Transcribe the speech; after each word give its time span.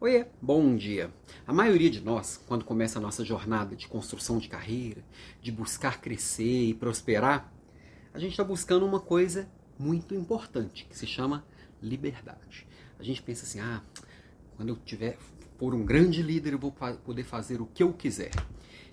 Oiê, 0.00 0.26
bom 0.40 0.76
dia. 0.76 1.12
A 1.44 1.52
maioria 1.52 1.90
de 1.90 2.00
nós, 2.00 2.40
quando 2.46 2.64
começa 2.64 3.00
a 3.00 3.02
nossa 3.02 3.24
jornada 3.24 3.74
de 3.74 3.88
construção 3.88 4.38
de 4.38 4.48
carreira, 4.48 5.02
de 5.42 5.50
buscar 5.50 6.00
crescer 6.00 6.66
e 6.66 6.72
prosperar, 6.72 7.52
a 8.14 8.18
gente 8.20 8.30
está 8.30 8.44
buscando 8.44 8.86
uma 8.86 9.00
coisa 9.00 9.50
muito 9.76 10.14
importante, 10.14 10.86
que 10.88 10.96
se 10.96 11.04
chama 11.04 11.44
liberdade. 11.82 12.64
A 12.96 13.02
gente 13.02 13.20
pensa 13.20 13.44
assim, 13.44 13.58
ah, 13.58 13.82
quando 14.56 14.68
eu 14.68 14.76
tiver 14.76 15.18
for 15.58 15.74
um 15.74 15.84
grande 15.84 16.22
líder, 16.22 16.52
eu 16.52 16.60
vou 16.60 16.70
poder 17.04 17.24
fazer 17.24 17.60
o 17.60 17.66
que 17.66 17.82
eu 17.82 17.92
quiser. 17.92 18.30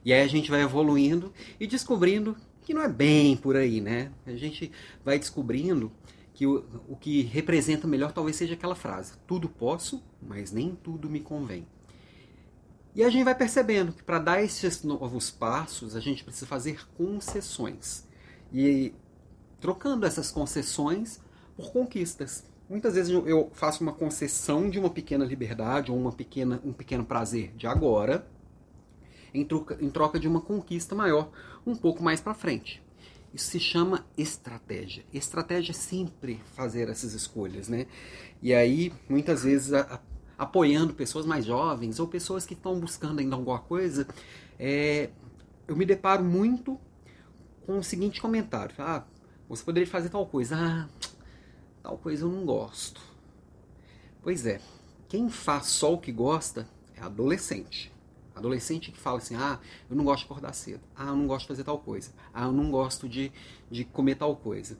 E 0.03 0.11
aí 0.11 0.21
a 0.21 0.27
gente 0.27 0.49
vai 0.49 0.63
evoluindo 0.63 1.31
e 1.59 1.67
descobrindo 1.67 2.35
que 2.63 2.73
não 2.73 2.81
é 2.81 2.89
bem 2.89 3.37
por 3.37 3.55
aí, 3.55 3.79
né? 3.79 4.11
A 4.25 4.33
gente 4.33 4.71
vai 5.03 5.19
descobrindo 5.19 5.91
que 6.35 6.45
o, 6.45 6.65
o 6.87 6.97
que 6.97 7.21
representa 7.23 7.87
melhor 7.87 8.11
talvez 8.11 8.35
seja 8.35 8.53
aquela 8.53 8.75
frase: 8.75 9.13
tudo 9.25 9.49
posso, 9.49 10.03
mas 10.21 10.51
nem 10.51 10.75
tudo 10.75 11.09
me 11.09 11.21
convém. 11.21 11.65
E 12.93 13.03
a 13.03 13.09
gente 13.09 13.23
vai 13.23 13.35
percebendo 13.35 13.91
que 13.93 14.03
para 14.03 14.19
dar 14.19 14.43
esses 14.43 14.83
novos 14.83 15.31
passos, 15.31 15.95
a 15.95 15.99
gente 15.99 16.23
precisa 16.23 16.45
fazer 16.45 16.87
concessões. 16.95 18.05
E 18.53 18.93
trocando 19.59 20.05
essas 20.05 20.29
concessões 20.29 21.19
por 21.55 21.71
conquistas. 21.71 22.45
Muitas 22.69 22.95
vezes 22.95 23.11
eu 23.11 23.49
faço 23.53 23.83
uma 23.83 23.93
concessão 23.93 24.69
de 24.69 24.79
uma 24.79 24.89
pequena 24.89 25.25
liberdade 25.25 25.91
ou 25.91 25.97
uma 25.97 26.11
pequena, 26.11 26.61
um 26.63 26.73
pequeno 26.73 27.05
prazer 27.05 27.53
de 27.55 27.67
agora, 27.67 28.27
em 29.33 29.45
troca, 29.45 29.77
em 29.79 29.89
troca 29.89 30.19
de 30.19 30.27
uma 30.27 30.41
conquista 30.41 30.95
maior 30.95 31.31
um 31.65 31.75
pouco 31.75 32.03
mais 32.03 32.21
para 32.21 32.33
frente. 32.33 32.84
Isso 33.35 33.51
se 33.51 33.59
chama 33.59 34.05
estratégia. 34.17 35.03
Estratégia 35.13 35.71
é 35.71 35.73
sempre 35.73 36.41
fazer 36.55 36.87
essas 36.87 37.13
escolhas, 37.13 37.67
né? 37.67 37.85
E 38.41 38.53
aí, 38.53 38.93
muitas 39.09 39.43
vezes, 39.43 39.73
a, 39.73 39.81
a, 39.81 39.99
apoiando 40.45 40.93
pessoas 40.93 41.25
mais 41.25 41.43
jovens 41.43 41.99
ou 41.99 42.07
pessoas 42.07 42.45
que 42.45 42.53
estão 42.53 42.79
buscando 42.79 43.19
ainda 43.19 43.35
alguma 43.35 43.59
coisa, 43.59 44.07
é, 44.57 45.09
eu 45.67 45.75
me 45.75 45.85
deparo 45.85 46.23
muito 46.23 46.79
com 47.65 47.77
o 47.77 47.83
seguinte 47.83 48.21
comentário: 48.21 48.73
Ah, 48.79 49.03
você 49.49 49.65
poderia 49.65 49.89
fazer 49.89 50.07
tal 50.07 50.25
coisa. 50.25 50.55
Ah, 50.57 50.87
tal 51.83 51.97
coisa 51.97 52.23
eu 52.23 52.31
não 52.31 52.45
gosto. 52.45 53.01
Pois 54.23 54.45
é, 54.45 54.61
quem 55.09 55.29
faz 55.29 55.65
só 55.65 55.93
o 55.93 55.99
que 55.99 56.13
gosta 56.13 56.69
é 56.95 57.01
adolescente. 57.01 57.91
Adolescente 58.35 58.91
que 58.91 58.99
fala 58.99 59.19
assim: 59.19 59.35
ah, 59.35 59.59
eu 59.89 59.95
não 59.95 60.03
gosto 60.03 60.19
de 60.19 60.25
acordar 60.25 60.53
cedo. 60.53 60.81
Ah, 60.95 61.07
eu 61.07 61.15
não 61.15 61.25
gosto 61.25 61.43
de 61.43 61.47
fazer 61.47 61.63
tal 61.63 61.79
coisa. 61.79 62.11
Ah, 62.33 62.43
eu 62.43 62.51
não 62.51 62.69
gosto 62.69 63.07
de, 63.07 63.31
de 63.71 63.85
comer 63.85 64.15
tal 64.15 64.35
coisa. 64.35 64.77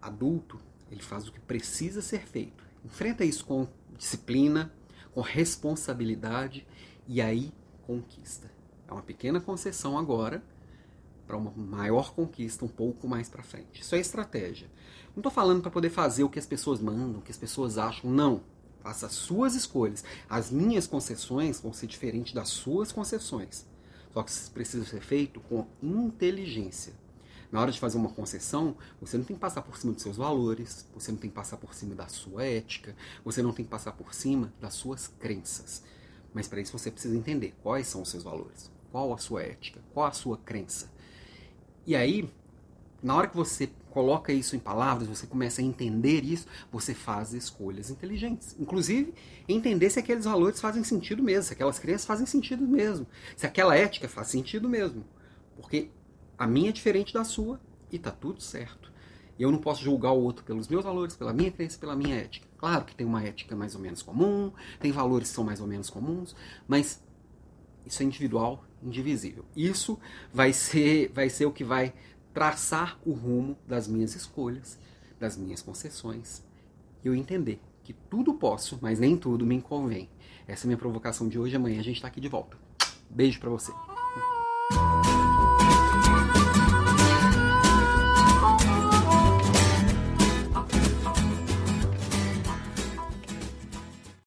Adulto, 0.00 0.60
ele 0.90 1.02
faz 1.02 1.26
o 1.26 1.32
que 1.32 1.40
precisa 1.40 2.00
ser 2.00 2.20
feito. 2.20 2.64
Enfrenta 2.84 3.24
isso 3.24 3.44
com 3.44 3.66
disciplina, 3.96 4.72
com 5.12 5.20
responsabilidade 5.20 6.66
e 7.06 7.20
aí 7.20 7.52
conquista. 7.82 8.50
É 8.86 8.92
uma 8.92 9.02
pequena 9.02 9.40
concessão 9.40 9.98
agora 9.98 10.42
para 11.26 11.36
uma 11.36 11.50
maior 11.56 12.14
conquista 12.14 12.64
um 12.64 12.68
pouco 12.68 13.08
mais 13.08 13.28
para 13.28 13.42
frente. 13.42 13.80
Isso 13.80 13.94
é 13.94 13.98
estratégia. 13.98 14.68
Não 15.14 15.20
estou 15.20 15.32
falando 15.32 15.62
para 15.62 15.70
poder 15.70 15.90
fazer 15.90 16.22
o 16.24 16.28
que 16.28 16.38
as 16.38 16.46
pessoas 16.46 16.80
mandam, 16.80 17.18
o 17.18 17.22
que 17.22 17.30
as 17.30 17.38
pessoas 17.38 17.78
acham. 17.78 18.10
Não. 18.10 18.42
Faça 18.84 19.06
as 19.06 19.12
suas 19.12 19.54
escolhas. 19.54 20.04
As 20.28 20.50
minhas 20.50 20.86
concessões 20.86 21.58
vão 21.58 21.72
ser 21.72 21.86
diferentes 21.86 22.34
das 22.34 22.50
suas 22.50 22.92
concessões. 22.92 23.64
Só 24.12 24.22
que 24.22 24.30
isso 24.30 24.50
precisa 24.50 24.84
ser 24.84 25.00
feito 25.00 25.40
com 25.40 25.66
inteligência. 25.82 26.92
Na 27.50 27.62
hora 27.62 27.72
de 27.72 27.80
fazer 27.80 27.96
uma 27.96 28.10
concessão, 28.10 28.76
você 29.00 29.16
não 29.16 29.24
tem 29.24 29.36
que 29.36 29.40
passar 29.40 29.62
por 29.62 29.78
cima 29.78 29.94
dos 29.94 30.02
seus 30.02 30.18
valores, 30.18 30.86
você 30.92 31.10
não 31.10 31.18
tem 31.18 31.30
que 31.30 31.36
passar 31.36 31.56
por 31.56 31.72
cima 31.72 31.94
da 31.94 32.08
sua 32.08 32.44
ética, 32.44 32.94
você 33.24 33.42
não 33.42 33.54
tem 33.54 33.64
que 33.64 33.70
passar 33.70 33.92
por 33.92 34.12
cima 34.12 34.52
das 34.60 34.74
suas 34.74 35.08
crenças. 35.18 35.82
Mas 36.34 36.46
para 36.46 36.60
isso 36.60 36.76
você 36.76 36.90
precisa 36.90 37.16
entender 37.16 37.54
quais 37.62 37.86
são 37.86 38.02
os 38.02 38.10
seus 38.10 38.22
valores, 38.22 38.70
qual 38.92 39.14
a 39.14 39.18
sua 39.18 39.44
ética, 39.44 39.80
qual 39.94 40.06
a 40.06 40.12
sua 40.12 40.36
crença. 40.36 40.92
E 41.86 41.96
aí, 41.96 42.30
na 43.02 43.16
hora 43.16 43.28
que 43.28 43.36
você 43.36 43.70
coloca 43.94 44.32
isso 44.32 44.56
em 44.56 44.58
palavras, 44.58 45.06
você 45.06 45.24
começa 45.24 45.62
a 45.62 45.64
entender 45.64 46.24
isso, 46.24 46.48
você 46.70 46.92
faz 46.92 47.32
escolhas 47.32 47.90
inteligentes. 47.90 48.56
Inclusive, 48.58 49.14
entender 49.48 49.88
se 49.88 50.00
aqueles 50.00 50.24
valores 50.24 50.60
fazem 50.60 50.82
sentido 50.82 51.22
mesmo, 51.22 51.44
se 51.44 51.52
aquelas 51.52 51.78
crenças 51.78 52.04
fazem 52.04 52.26
sentido 52.26 52.66
mesmo, 52.66 53.06
se 53.36 53.46
aquela 53.46 53.76
ética 53.76 54.08
faz 54.08 54.26
sentido 54.26 54.68
mesmo. 54.68 55.04
Porque 55.54 55.90
a 56.36 56.44
minha 56.44 56.70
é 56.70 56.72
diferente 56.72 57.14
da 57.14 57.22
sua 57.22 57.60
e 57.88 57.96
tá 57.96 58.10
tudo 58.10 58.42
certo. 58.42 58.92
Eu 59.38 59.52
não 59.52 59.58
posso 59.58 59.84
julgar 59.84 60.10
o 60.10 60.20
outro 60.20 60.44
pelos 60.44 60.66
meus 60.66 60.84
valores, 60.84 61.14
pela 61.14 61.32
minha 61.32 61.52
crença, 61.52 61.78
pela 61.78 61.94
minha 61.94 62.16
ética. 62.16 62.48
Claro 62.58 62.84
que 62.84 62.96
tem 62.96 63.06
uma 63.06 63.22
ética 63.22 63.54
mais 63.54 63.76
ou 63.76 63.80
menos 63.80 64.02
comum, 64.02 64.52
tem 64.80 64.90
valores 64.90 65.28
que 65.28 65.34
são 65.36 65.44
mais 65.44 65.60
ou 65.60 65.68
menos 65.68 65.88
comuns, 65.88 66.34
mas 66.66 67.00
isso 67.86 68.02
é 68.02 68.06
individual, 68.06 68.64
indivisível. 68.82 69.44
Isso 69.54 69.98
vai 70.32 70.52
ser, 70.52 71.12
vai 71.12 71.30
ser 71.30 71.46
o 71.46 71.52
que 71.52 71.62
vai 71.62 71.94
traçar 72.34 72.98
o 73.06 73.12
rumo 73.12 73.56
das 73.66 73.86
minhas 73.86 74.14
escolhas, 74.14 74.76
das 75.18 75.36
minhas 75.36 75.62
concessões, 75.62 76.42
e 77.02 77.06
eu 77.06 77.14
entender 77.14 77.60
que 77.84 77.92
tudo 77.92 78.34
posso, 78.34 78.78
mas 78.82 78.98
nem 78.98 79.16
tudo 79.16 79.46
me 79.46 79.60
convém. 79.60 80.08
Essa 80.46 80.64
é 80.64 80.66
a 80.66 80.68
minha 80.68 80.78
provocação 80.78 81.28
de 81.28 81.38
hoje. 81.38 81.54
Amanhã 81.54 81.80
a 81.80 81.84
gente 81.84 81.96
está 81.96 82.08
aqui 82.08 82.20
de 82.20 82.28
volta. 82.28 82.56
Beijo 83.08 83.38
para 83.38 83.50
você. 83.50 83.72